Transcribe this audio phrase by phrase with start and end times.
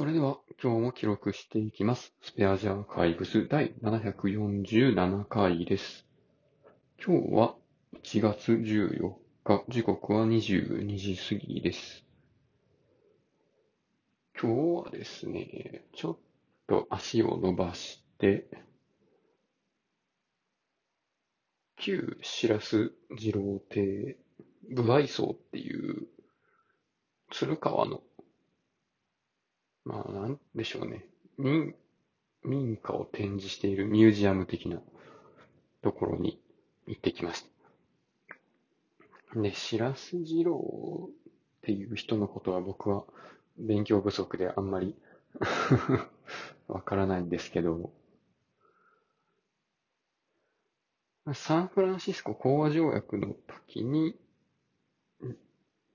[0.00, 2.14] それでは今日も記録していきます。
[2.22, 6.06] スペアジャーカイブス第747回です。
[7.04, 7.54] 今日は
[8.02, 9.12] 1月14
[9.44, 12.06] 日、時刻は22時過ぎです。
[14.40, 16.18] 今日はですね、ちょっ
[16.66, 18.48] と足を伸ばして、
[21.76, 24.16] 旧白洲二郎亭
[24.70, 26.06] 部合荘っていう
[27.30, 28.00] 鶴川の
[29.84, 31.06] まあ、なんでしょうね。
[31.38, 31.74] 民、
[32.44, 34.80] 民家を展示しているミュージアム的な
[35.82, 36.40] ところに
[36.86, 37.44] 行ってきまし
[39.34, 39.40] た。
[39.40, 41.12] で、白洲二郎っ
[41.62, 43.04] ていう人のことは僕は
[43.58, 44.96] 勉強不足であんまり
[46.68, 47.92] わからないんですけど、
[51.34, 53.36] サンフランシスコ講和条約の
[53.68, 54.18] 時に、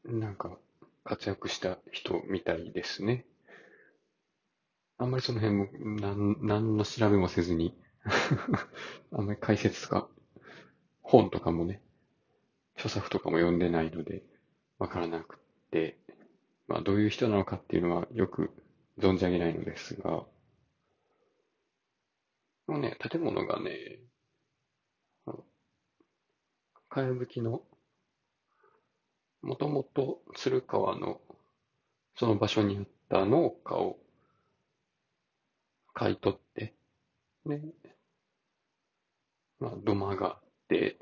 [0.05, 0.57] なんか
[1.03, 3.25] 活躍した人みたいですね。
[4.97, 5.67] あんまりその辺も、
[5.99, 7.77] なん、なんの調べもせずに
[9.11, 10.09] あんまり解説とか、
[11.01, 11.81] 本とかもね、
[12.75, 14.23] 著作とかも読んでないので、
[14.79, 15.39] わからなく
[15.71, 15.97] て、
[16.67, 18.51] まあどういう人なのかっていうのはよく
[18.97, 20.25] 存じ上げないのですが、
[22.67, 23.99] もうね、建物がね、
[26.89, 27.61] かやぶきの、
[29.41, 31.19] もともと鶴川の
[32.15, 33.97] その場所にあった農家を
[35.95, 36.75] 買い取って、
[37.47, 37.59] で、
[39.59, 40.97] まあ、土間があって、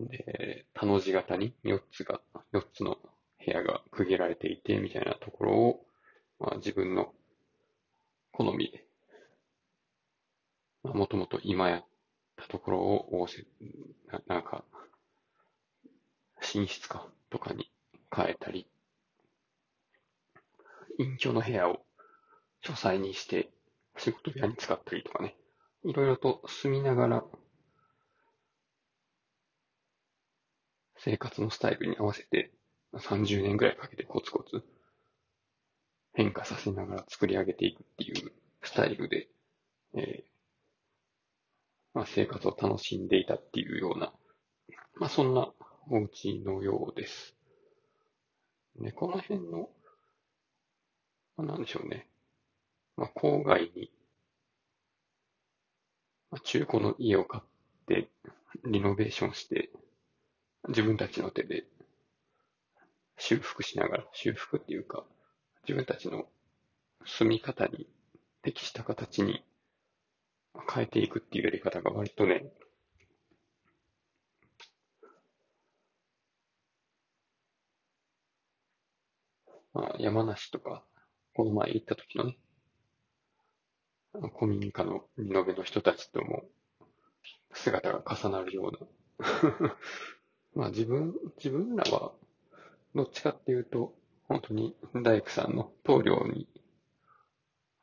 [0.00, 2.20] で、田の字型に4つが、
[2.52, 2.98] 4つの
[3.44, 5.86] 部屋が区切られていて、みたいなところを、
[6.38, 7.14] まあ、自分の
[8.32, 8.84] 好みで、
[10.82, 11.84] まあ、もともと今やっ
[12.36, 13.28] たところを、
[14.08, 14.64] ななんか、
[16.54, 17.70] 寝室か、とかに
[18.14, 18.66] 変えたり、
[20.98, 21.86] 隠居の部屋を
[22.62, 23.50] 書斎にして
[23.96, 25.36] 仕事部屋に使ったりとかね、
[25.84, 27.24] いろいろと住みながら
[30.96, 32.50] 生活のスタイルに合わせて
[32.94, 34.62] 30年ぐらいかけてコツコツ
[36.12, 38.32] 変化させながら作り上げていくっていう
[38.62, 39.28] スタイルで、
[39.94, 40.30] えー
[41.94, 44.12] まあ、生活を楽しんでいたっていうような、
[44.96, 45.48] まあ、そんな
[45.88, 47.34] お家のようです。
[48.80, 49.68] で、この辺の、
[51.36, 52.06] まあ、なんでしょうね。
[53.00, 53.90] まあ、郊外に、
[56.30, 57.44] まあ、中古の家を買っ
[57.86, 58.10] て、
[58.66, 59.70] リノベーションして、
[60.68, 61.64] 自分たちの手で
[63.16, 65.06] 修復しながら、修復っていうか、
[65.66, 66.26] 自分たちの
[67.06, 67.88] 住み方に
[68.42, 69.42] 適した形に
[70.70, 72.52] 変えていくっていうやり方が割とね、
[79.72, 80.84] まあ、山梨とか、
[81.34, 82.36] この前行った時のね、
[84.12, 86.44] 古民家のリノベの人たちとも
[87.52, 89.26] 姿が重なるような。
[90.54, 92.12] まあ自分、自分らは
[92.94, 93.94] どっちかっていうと、
[94.28, 96.48] 本当に大工さんの棟梁に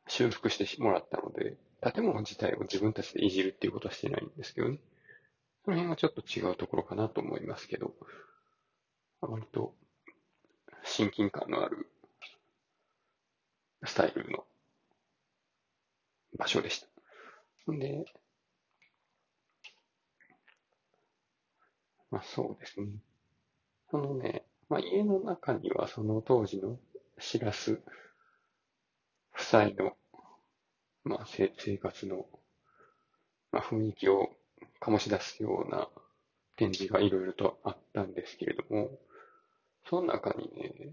[0.06, 4.80] 修復してもらったので、建物自体を自分たちでいじるっていうことはしてないんですけどね。
[5.64, 7.94] その辺はちょっと違うところかなと思いますけど、
[9.20, 9.74] 割と
[10.84, 11.90] 親近感のある
[13.84, 14.44] スタイルの
[16.36, 16.88] 場所でした。
[17.72, 18.04] で、
[22.10, 22.88] まあそうですね。
[23.90, 26.78] そのね、まあ家の中にはその当時の
[27.18, 27.80] シラス
[29.34, 29.96] 夫妻の、
[31.02, 32.28] まあ生生活の、
[33.52, 34.34] まあ、雰囲気を
[34.80, 35.88] 醸し出すような
[36.56, 38.98] 展示がいろいろとあったんですけれども、
[39.88, 40.92] その中にね、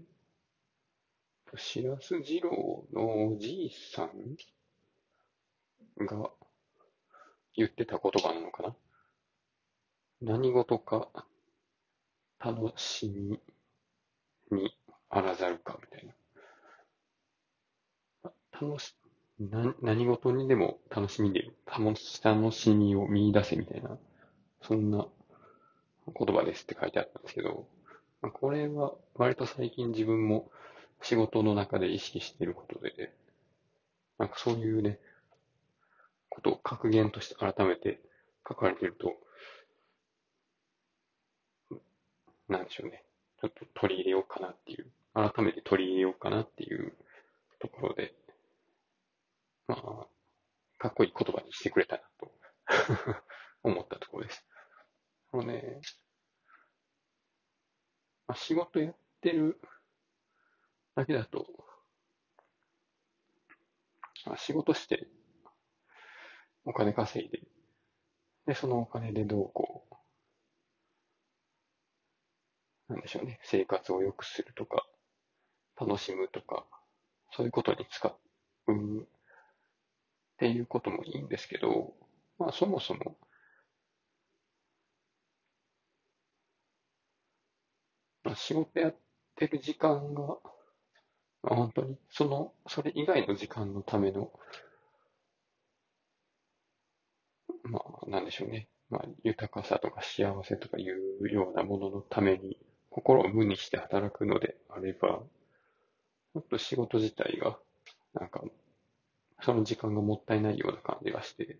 [1.56, 4.36] 白洲二郎のおじいさん
[6.00, 6.30] が
[7.54, 8.76] 言ってた言葉なのかな？
[10.20, 11.08] 何事か
[12.38, 13.40] 楽しみ
[14.58, 14.76] に
[15.08, 16.14] あらざるかみたいな。
[18.60, 18.94] 楽し、
[19.38, 23.98] な何事にでも楽しみで、楽し楽しみを見出せみたいな、
[24.62, 25.06] そんな
[26.18, 27.66] 言葉ですって書いてあったんですけど、
[28.32, 30.50] これは割と最近自分も
[31.02, 33.12] 仕事の中で意識していることで、
[34.18, 34.98] なんかそういうね、
[36.28, 38.00] ことを格言として改めて
[38.48, 39.14] 書かれていると、
[42.48, 43.02] なんでしょうね。
[43.40, 46.92] ちょっと取り入れようかなっていう、改めて取り入れようかなっていう
[47.58, 48.14] ところで、
[49.66, 50.06] まあ、
[50.78, 52.32] かっこいい言葉にしてくれたなと
[53.62, 54.44] 思ったところです。
[55.32, 55.80] あのね、
[58.26, 59.60] まあ、仕事やってる
[60.94, 61.46] だけだと、
[64.24, 65.06] あ仕事して、
[66.66, 67.40] お金稼いで、
[68.46, 69.84] で、そのお金でどうこ
[72.88, 74.84] う、なんでしょうね、生活を良くするとか、
[75.80, 76.66] 楽しむとか、
[77.32, 79.06] そういうことに使うっ
[80.38, 81.92] ていうこともいいんですけど、
[82.38, 83.18] まあそもそも、
[88.24, 88.96] まあ、仕事やっ
[89.36, 90.38] てる時間が、
[91.42, 94.30] まあ、本当に、その、それ以外の時間のための、
[97.68, 98.68] まあ、なんでしょうね。
[98.90, 100.84] まあ、豊かさとか幸せとかい
[101.20, 102.58] うようなもののために、
[102.90, 105.20] 心を無にして働くのであれば、
[106.34, 107.58] もっと仕事自体が、
[108.14, 108.42] なんか、
[109.42, 111.58] その時間がもったいないような感じがして、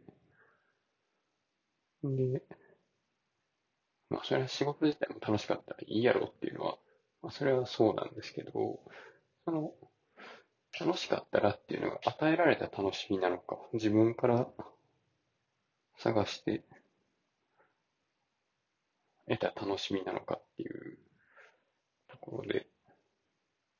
[2.02, 2.42] で、
[4.08, 6.78] まあ、それは仕事自体も楽しかったらいいやろっていうのは、
[7.22, 8.80] まあ、それはそうなんですけど、
[9.44, 9.72] その、
[10.78, 14.46] 楽しかったらっていうのが与えられた楽しみなのか、自分から
[15.98, 16.62] 探して
[19.28, 20.98] 得た楽しみなのかっていう
[22.08, 22.66] ところで、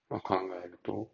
[0.09, 1.09] まあ、考えると、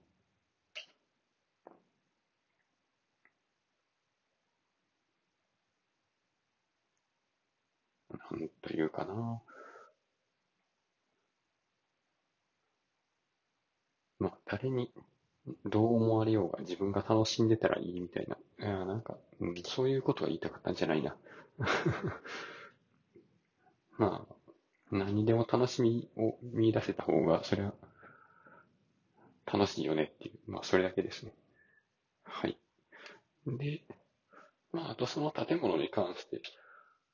[8.10, 9.42] なんというかな。
[14.18, 14.90] まあ、誰に
[15.64, 18.36] どう思われようが自分が楽しんでたらいいみたいな。
[18.64, 21.16] いや、なんか、うん、そういうことが言いたかったんじゃないな。
[23.98, 24.34] まあ、
[24.90, 27.72] 何でも楽しみを見出せた方が、それは
[29.46, 31.32] 楽しいよねっていう、まあ、それだけですね。
[32.24, 32.56] はい。
[33.46, 33.82] で、
[34.72, 36.40] まあ、あとその建物に関して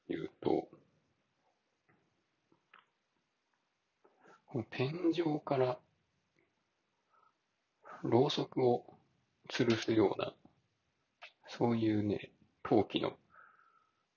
[0.09, 0.69] 言うと、
[4.47, 5.79] この天井から
[8.03, 8.85] ろうそくを
[9.51, 10.33] 吊るすような、
[11.49, 12.31] そういうね、
[12.63, 13.17] 陶器の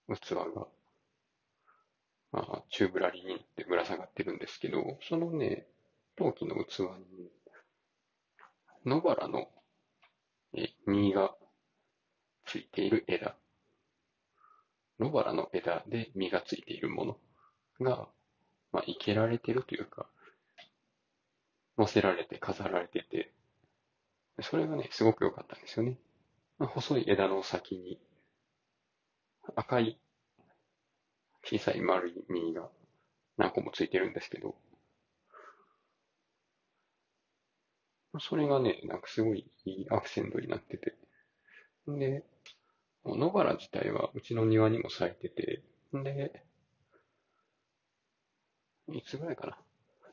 [0.09, 0.67] 器が、
[2.31, 5.65] まあ、チューブラリーにってぶら下がってるんですけど、そのね、
[6.15, 6.81] 陶器の器
[7.17, 7.31] に、
[8.85, 9.47] 野原の
[10.85, 11.35] 実が
[12.45, 13.35] ついている枝、
[14.99, 17.17] 野原の枝で実がついているもの
[17.79, 18.07] が、
[18.71, 20.07] まあ、生けられてるというか、
[21.77, 23.31] 乗せられて飾られてて、
[24.39, 25.97] それがね、すごく良かったんですよね。
[26.59, 27.99] 細い枝の先に、
[29.55, 29.99] 赤い
[31.43, 32.69] 小さい丸い実が
[33.37, 34.55] 何個もついてるんですけど、
[38.19, 40.95] それがね、なんかすごいいいアクセントになってて。
[41.87, 42.23] で、
[43.05, 45.63] 野原自体はうちの庭にも咲いてて、
[45.93, 46.43] で、
[48.93, 49.57] いつぐらいかな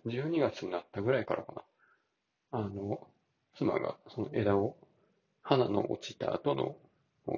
[0.07, 2.61] ？12月になったぐらいからかな。
[2.61, 3.09] あの、
[3.59, 4.77] 妻がその枝を、
[5.43, 6.77] 花の落ちた後の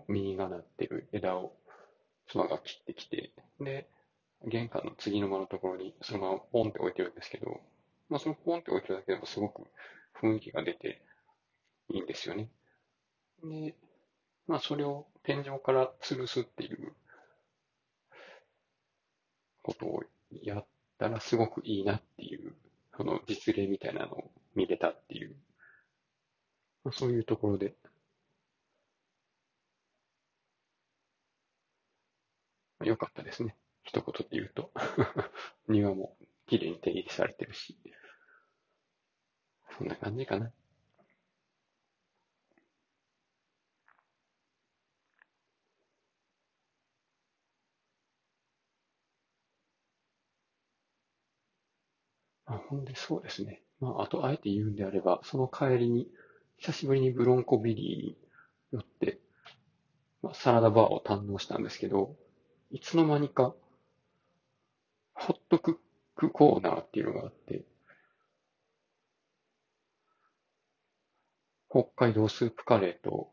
[0.09, 1.57] 実がなってる枝を
[2.29, 3.89] 妻が切ってきて、で、
[4.45, 7.61] 玄関の次の間のところにそのままポンって置いてるんですけど、
[8.11, 9.63] まあそのポンって置いてるだけでもすごく
[10.21, 11.03] 雰囲気が出て
[11.89, 12.51] いいんですよね。
[13.43, 13.75] で、
[14.47, 16.93] まあそれを天井から吊るすっていう
[19.63, 20.03] ことを
[20.43, 20.67] やっ
[20.99, 22.53] たらすごくいいなっていう、
[22.95, 25.35] その実例みたいなのを見れたっていう
[26.85, 27.75] まあ、そういうところで、
[32.85, 33.55] 良かったですね。
[33.85, 34.73] 一言で言うと。
[35.69, 36.17] 庭も
[36.47, 37.79] 綺麗に手入れされてるし。
[39.79, 40.53] そんな感じかな。
[52.69, 53.63] ほんでそうですね。
[53.81, 56.07] まあ、あとあえて言うんであれば、その帰りに、
[56.61, 59.19] 久しぶりにブロンコビリー寄って、
[60.23, 62.15] まあ、サラダバーを堪能したんですけど、
[62.71, 63.55] いつの間にか、
[65.15, 65.77] ホットクッ
[66.17, 67.65] クコーナーっていうのがあって、
[71.71, 73.33] 北海道スープカレーと、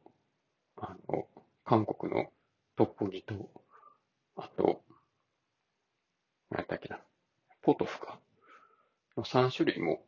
[0.78, 1.28] あの、
[1.66, 2.28] 韓国の
[2.78, 3.52] トッポギと、
[4.38, 4.84] あと、
[6.50, 7.02] 何だっけな、
[7.62, 8.22] ポトフか。
[9.18, 10.02] の3種類も、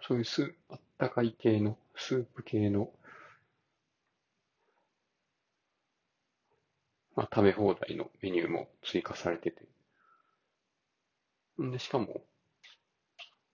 [0.00, 2.90] そういうスあったかい系のスープ系の、
[7.16, 9.62] まあ、食べ放題のメニューも追加されてて。
[11.60, 12.22] んで、しかも、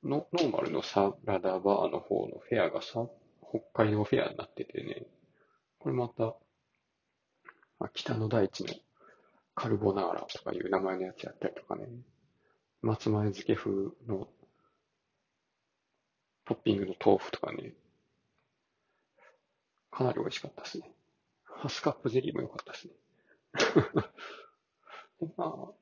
[0.03, 3.09] の、ノーマルのサラダバーの方のフェアがさ、
[3.49, 5.07] 北海道フェアになっててね、
[5.79, 6.37] これまた、
[7.81, 8.75] あ北の大地の
[9.55, 11.87] カルボナーラとかいう名前のやつやったりとかね、
[12.83, 13.71] 松前漬け風
[14.07, 14.29] の
[16.45, 17.73] トッピングの豆腐とかね、
[19.95, 20.91] かなり美味しかったですね。
[21.45, 22.95] ハスカップゼリーも良かったですね。
[25.21, 25.73] でまあ、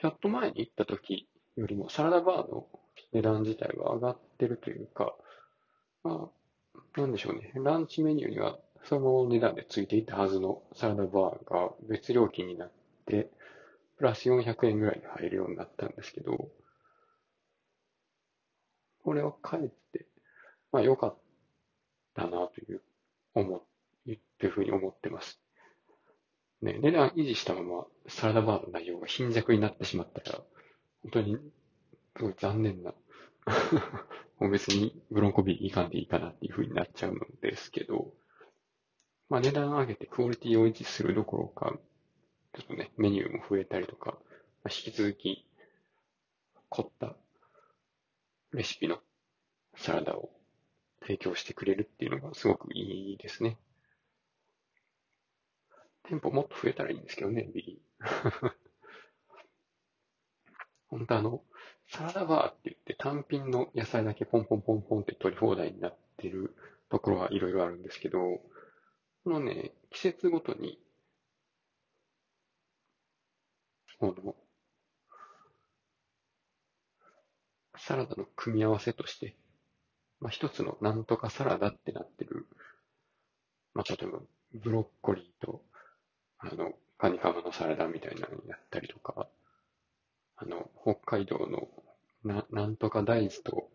[0.00, 2.66] ちょっと前に行った時よりもサラダバーの
[3.12, 5.14] 値段自体は上がってるというか、
[6.02, 6.30] ま
[6.96, 7.52] あ、なんでしょうね。
[7.54, 12.70] ランチメニューにはその値段でついていたはずのサラダバーが別料金になっ
[13.06, 13.30] て、
[13.96, 16.50] プラス400円ぐらいで入るようになったんですけど、
[19.04, 20.06] これを帰って、
[20.72, 21.16] まあ良かっ
[22.14, 22.82] たなという、
[23.40, 23.60] 思、っ
[24.38, 25.40] ていうふうに思ってます。
[26.62, 30.42] ね、値段維持したままサラダバーの内容が貧弱になってしまったら、
[31.02, 31.38] 本当に、
[32.16, 32.94] すごい残念な
[34.38, 38.12] もう別にブロンコビーいかんでいいかなっていうふうになっちゃうのですけど、
[39.28, 41.72] まあ値段上げてクオリティを維持するどころか、
[42.54, 44.12] ちょっとね、メニューも増えたりとか、
[44.64, 45.46] まあ、引き続き
[46.68, 47.16] 凝った
[48.52, 48.98] レシピの
[49.76, 50.30] サラダを
[51.08, 53.56] 提供してくれるっていうのがすごくいいですね。
[56.02, 58.52] 店舗もっと増えたらいいんですけどね、ビリー。
[60.88, 61.42] 本当あの、
[61.86, 66.54] サラダバーって言って単品の野菜だけポンポンポンポンって取り放題になってる
[66.90, 68.42] ところはいろいろあるんですけど、
[69.24, 70.78] このね、季節ごとに、
[73.98, 74.36] この、
[77.78, 79.36] サラダの組み合わせとして、
[80.20, 82.46] まあ、一つのなんとかサラダってなってる、
[83.74, 84.18] まあ、例えば、
[84.54, 85.62] ブロッコリーと、
[86.38, 89.28] あの、カニカマのサラダみたいなのになったりとか、
[90.36, 91.68] あの、北海道の
[92.24, 93.68] な、なんとか大豆と、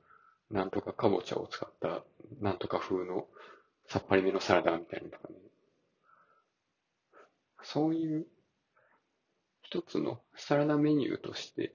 [0.50, 2.04] なんとかかぼちゃを使った、
[2.42, 3.28] なんとか風の
[3.88, 5.36] さっぱりめのサラダみたいなのとかね。
[7.64, 8.28] そういう
[9.64, 11.74] 一つのサラダメニューとして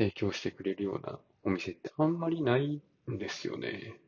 [0.00, 2.80] 提供してくれるようなお店ってあんまりない
[3.10, 4.00] んですよね。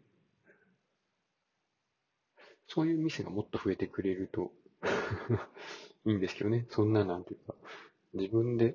[2.67, 4.53] そういう店がもっと増えてくれると
[6.07, 6.67] いいんですけどね。
[6.71, 7.55] そんななんていうか、
[8.15, 8.75] 自分で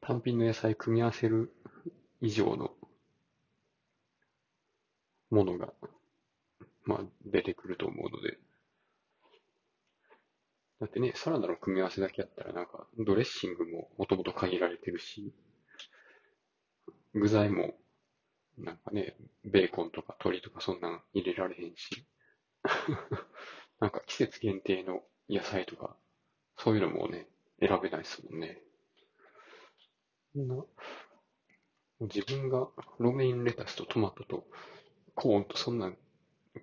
[0.00, 1.54] 単品の野菜組み合わせる
[2.20, 2.76] 以上の
[5.30, 5.72] ものが、
[6.82, 8.36] まあ、出てくると思うので。
[10.80, 15.32] だってね、サラダの組み合わせだけやったらなんか、ドレッシングももともと限られてるし、
[17.14, 17.74] 具材も、
[18.58, 22.06] なんかね、ベーコンとか鶏とかそんなん入れられへんし、
[23.80, 25.96] なんか季節限定の野菜とか、
[26.58, 27.28] そういうのもね、
[27.60, 28.62] 選べないですもんね。
[30.34, 30.64] な
[32.00, 34.46] 自分がロメインレタスとトマトと
[35.14, 35.92] コーンとそんな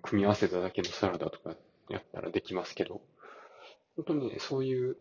[0.02, 1.56] 組み合わせただけのサラダとか
[1.88, 3.00] やったらできますけど、
[3.96, 4.96] 本当にね、そういう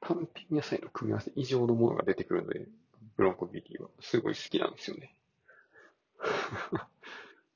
[0.00, 2.68] 単品野菜の組み合わせ以上のものが出てくるので、
[3.16, 5.14] ブロンコビリーはすごい好きなんですよね。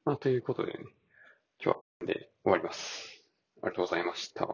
[0.05, 0.79] まあ、ということでね、
[1.63, 3.25] 今日はで終わります。
[3.63, 4.47] ありがとうございました。